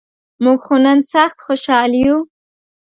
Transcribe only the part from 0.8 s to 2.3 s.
نن سخت خوشال یوو.